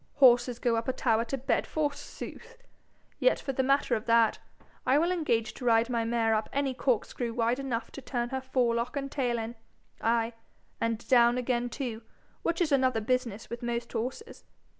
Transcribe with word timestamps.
Horses 0.15 0.57
go 0.57 0.77
up 0.77 0.87
a 0.87 0.93
tower 0.93 1.23
to 1.25 1.37
bed 1.37 1.67
forsooth! 1.67 2.57
Yet 3.19 3.39
for 3.39 3.53
the 3.53 3.61
matter 3.61 3.93
of 3.95 4.07
that, 4.07 4.39
I 4.83 4.97
will 4.97 5.11
engage 5.11 5.53
to 5.53 5.65
ride 5.65 5.91
my 5.91 6.05
mare 6.05 6.33
up 6.33 6.49
any 6.51 6.73
corkscrew 6.73 7.35
wide 7.35 7.59
enough 7.59 7.91
to 7.91 8.01
turn 8.01 8.29
her 8.29 8.41
forelock 8.41 8.97
and 8.97 9.11
tail 9.11 9.37
in 9.37 9.53
ay, 10.01 10.33
and 10.79 11.07
down 11.07 11.37
again 11.37 11.69
too, 11.69 12.01
which 12.41 12.61
is 12.61 12.71
another 12.71 12.99
business 12.99 13.47
with 13.51 13.61
most 13.61 13.93
horses. 13.93 14.43